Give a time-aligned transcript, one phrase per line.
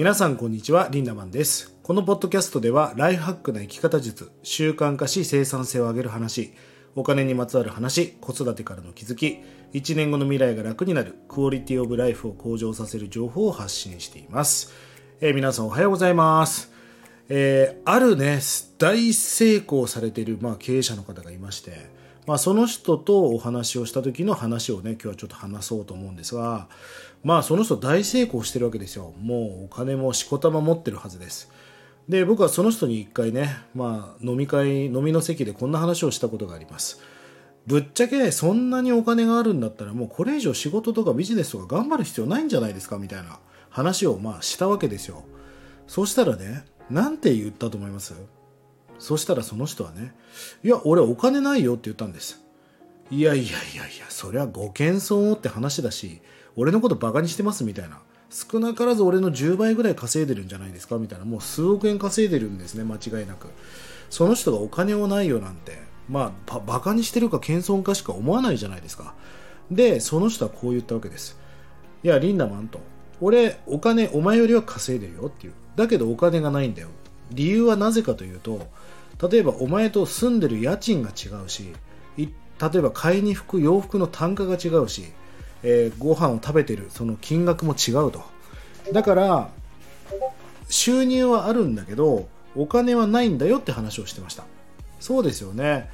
[0.00, 1.76] 皆さんこんにちはリンダマンです。
[1.82, 6.54] このポッドキャストではライフハックな生き方術習慣化し生産性を上げる話
[6.94, 9.40] お金にまつわる話子育てからの気づき
[9.74, 14.72] 1年後の未来が楽になるクオリティオブライフを向上させる情報を発信しています、
[15.20, 16.72] えー、皆さんおはようございます。
[17.28, 18.40] えー、あるね
[18.78, 21.90] 大成功されている、まあ、経営者の方がいまして
[22.26, 26.68] まあ、その人とお話をした時の話をね今日はちょっと話そうと思うんですが
[27.24, 29.12] まあその人大成功してるわけですよ。
[29.20, 31.50] もうお金もしこたま持ってるはずです。
[32.08, 37.00] で僕はその人に一回ね、まあ、飲み会飲みの席でこんな話をしたことがあります。
[37.66, 45.24] ぶっちゃけそんなにお金があるんだったらもうこれ以上仕事とかビジネスとか頑張る必要ないんじゃないですかみたいな話をまあしたわけですよ。
[45.86, 48.14] そうしたらねなんて言ったと思います？
[49.00, 50.14] そしたらその人はね
[50.62, 52.40] 「いや俺お金ないよ」って言ったんです。
[53.10, 56.20] いやいやいやいやそれはご謙遜をって話だし
[56.54, 58.00] 俺のことバカにしてますみたいな。
[58.32, 61.24] 少なからず俺の10倍ぐらい稼いでるんじゃないですかみたいな。
[61.24, 63.48] もう数億円稼いでるんですね間違いなく。
[64.08, 65.78] その人がお金をないよなんて。
[66.08, 69.14] まあバカにしてるか謙遜かしか思わないじゃないですか。
[69.70, 71.38] でその人はこう言ったわけです。
[72.04, 72.80] いやリンダマンと。
[73.20, 75.54] 俺お金お前よりは稼いでるよっていう。
[75.74, 76.88] だけどお金がないんだよ。
[77.32, 78.66] 理由はなぜかというと
[79.30, 81.72] 例えばお前と住んでる家賃が違うし
[82.60, 85.04] 例えば買いに服洋服の単価が違うし、
[85.62, 88.22] えー、ご飯を食べてるその金額も違うと。
[88.92, 89.50] だから
[90.68, 94.44] 収入はあるんだけどお金はないんだよって話をしてました。
[95.00, 95.88] そうですよね。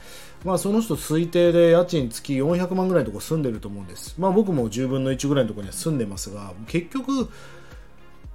[0.44, 4.16] まあその人推定で家賃月400万ぐらいのとこ住んでると思うんです。
[4.18, 7.30] まあ僕も10分の1ぐらいのとこには住んでますが結局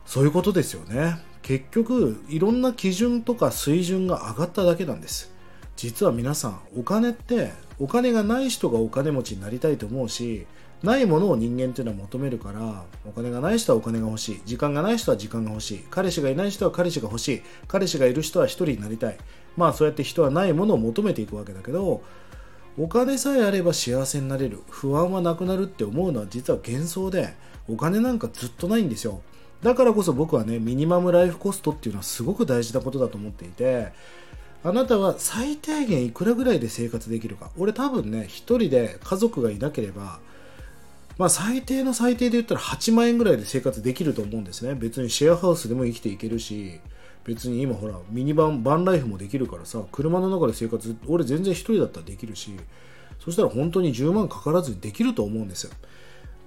[0.06, 1.20] そういうことですよね。
[1.42, 5.34] 結局いろんな基準とか水準が上がっただけなんです。
[5.76, 10.46] 実は皆さんお金ってお金がない人がお金持ちになりたいと思うし
[10.84, 19.18] ないものを人間っていうのは求めるからお金がない人はお金が欲しい時間がない人は時間が欲しい彼氏がいない人は彼氏が欲しい彼氏がいる人は一人になりたい。
[19.58, 22.04] まあそうやって人はないものを求めていくわけだけど
[22.78, 27.34] お金さえあれば幸せになれる不安はなくなるって思うのは実は幻想で
[27.68, 29.22] お金なんかずっとないんですよ。
[29.64, 33.90] だからこそ僕はねミニマムライフコストっていうのはすごく大事なことだと思っていて
[34.64, 37.50] あなたは最低限いくらぐらいで生活できるか。
[37.58, 40.20] 俺多分ね1人で家族がいなければ
[41.18, 44.76] まあ最低の最低で言ったら8万円ぐらいで生活できると思うんですね。
[44.76, 46.80] 別にシェアハウスでも生きていけるし
[47.26, 52.52] 別に今ほらミニバンバンライフもできるからさ車の中で生活俺全然1人だったらできるし
[53.20, 55.72] そしたら本当に10万かからずにできると思うんですよ。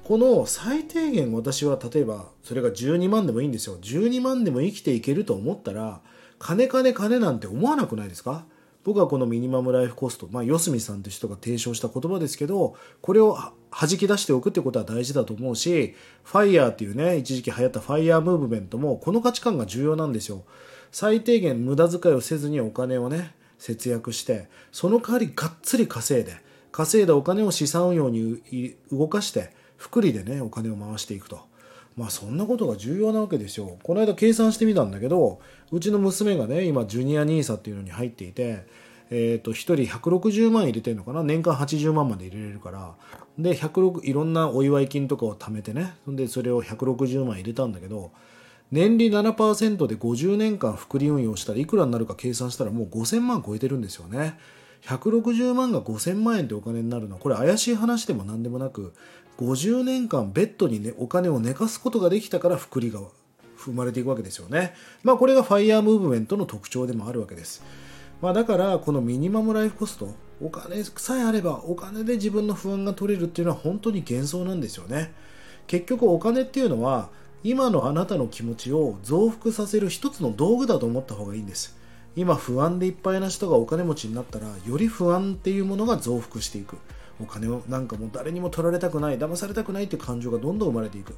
[0.05, 3.79] この最低限私は例えばそれが12万でもいいんですよ。
[3.81, 6.03] 12万でも生きていけると思ったら
[6.39, 8.45] 金金金なんて思わなくないですか？
[8.85, 13.39] 僕はこのミニマムライフコスト、まあ、四隅さんという人が提唱した言葉ですけどこれを
[13.71, 20.45] 弾き出しておくってことは大事だと思うしファイヤーっていうね一時期流行ったファイヤームーブメントもこの価値観が重要なんですよ。
[20.93, 26.37] 最低限無駄遣いをせずにお金をね節約してその代わりがっつり稼いで
[26.71, 31.41] 稼いだお金を資産運用に動かして福利でねお金を回していくと。
[31.97, 33.79] まあそんなことが重要なわけですよ。
[33.83, 35.41] この間計算してみたんだけど
[35.71, 38.67] うちの娘がね今ジュニア NISA っていうのに入っていて
[39.11, 41.23] えー、と1人160万入れてるのかな？
[41.23, 42.95] 年間80万まで入れれるから。
[43.39, 45.95] で106いろんなお祝い金とかを貯めてね。
[46.09, 48.13] でそれを160万入れたんだけど
[48.73, 54.39] 年利7%で50年間複利運用したらいくらになるか計算したらもう5000万超えてるんですよね。
[54.87, 58.93] 160万が5000万円ってお金になるのはこれ怪しい話でも何でもなく
[59.39, 63.01] 50年間ベッドに、ね、お金を寝かすことができたから福利が
[63.57, 64.75] 生まれていくわけですよね。
[65.03, 67.63] まあこれがファイヤームーブメントの特徴でもあるわけです。
[68.21, 75.13] まあだからこのミニマムライフコストお金さえあればお金で自分の不安が取れるっていうのは本当に幻想なんですよね。
[75.67, 77.09] 結局お金っていうのは
[77.43, 81.77] 今のあなたの気持ちを増幅させる一つの道具だと思った方がいいんです。
[82.17, 86.77] 今不安でいっぱいな人がお金持ちになったらより不安っていうものが増幅していく。
[87.21, 91.15] お金をなんかもう誰にも取られたくない騙されたくないっていう感情がどんどん生まれていく。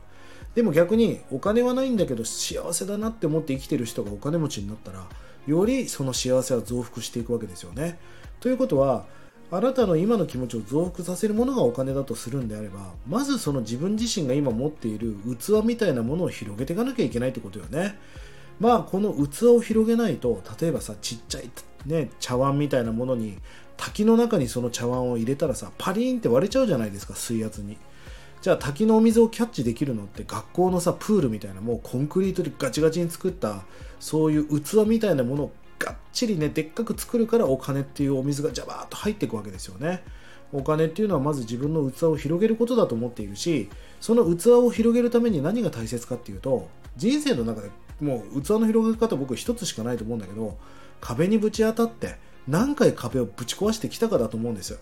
[0.55, 5.07] でも逆にお金はないんだけど幸せだなって思って生きてる人がお金持ちになったら
[5.47, 7.99] よりその幸せは増幅していくわけですよね。
[8.41, 9.05] ということは
[9.51, 17.99] あなたの今の気持ちを増幅させるものがお金だとするんであればまずその自分自身が今持っている器みたいなものを広げていかなきゃいけないってことよね。
[18.61, 21.51] まあこの器を広げないと例えばさちっちゃい、
[21.87, 23.39] ね、茶碗みたいなものに
[23.77, 27.77] 滝の中にその茶碗を入れたらさパリーンって割れちゃうじゃないですか水圧に。
[28.43, 33.63] じゃあ滝のお水をキャッチできるのって学校のさプールみたいなもうコンクリートでガチガチに作った
[33.99, 40.05] そういう器みたいなものをがっちりねでっかく作るからお金っていうお水がジャバーっと入っていくわけですよね。
[40.53, 43.69] お金っていうのはまず自分の器を広げることだと思っているし
[44.01, 47.71] その器を広げるために何が大切かっていうと人生の中で
[48.01, 50.57] もう器の広げ方僕一つしかないと思うんだけど
[51.01, 52.17] 壁にぶち当たって
[52.49, 54.79] 何回壁をぶち壊してきたかだと思うんですよ。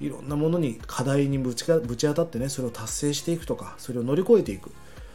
[0.00, 4.70] いろんなものに課題にぶちぶち当たってねそれを達成していくとかそれを乗り越えていく。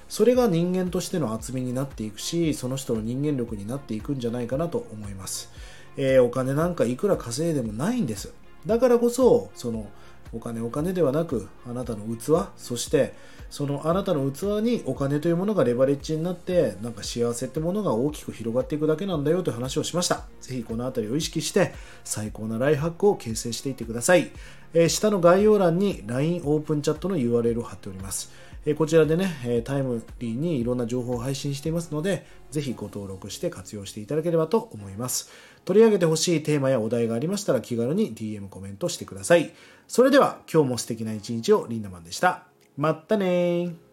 [0.09, 5.51] それが人間としての厚みになっていくしその人の人間力になっていくんじゃないかなと思います、
[5.97, 8.33] えー、お金なんかいくら稼いでもないんです。
[8.65, 9.89] だからこそその
[10.33, 13.13] お金お金ではなくあなたの器そして
[13.49, 21.73] そのあなたの器にお金というものがレバレッジになってなんか幸せってものが大きく広がっていくだけなんだよという話をしましたぜひこの辺りを意識して
[22.03, 24.31] 最高なライフハックを形成していってください、
[24.73, 28.31] えー、下の概要欄に LINE オープンチャットの URL を貼っております
[28.69, 35.31] えこちらでね、タイムリーにいろんな情報を配信していますので、ぜひご登録して活用していただければと思います。
[35.63, 39.53] 取り上げてほしいテーマやお題がありましたら気軽に DM コメントしてください。
[39.87, 42.46] それでは今日も素敵な一日をリンダマンでした。
[42.77, 43.86] まったね